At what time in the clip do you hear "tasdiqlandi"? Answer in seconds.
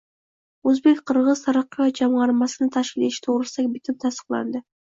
4.07-4.65